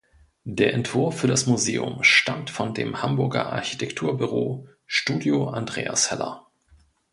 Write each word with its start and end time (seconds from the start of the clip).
Der 0.49 0.73
Entwurf 0.73 1.19
für 1.19 1.27
das 1.27 1.45
Museum 1.45 2.03
stammt 2.03 2.49
von 2.49 2.73
dem 2.73 3.03
Hamburger 3.03 3.53
Architekturbüro 3.53 4.67
Studio 4.87 5.47
Andreas 5.49 6.09
Heller. 6.09 6.47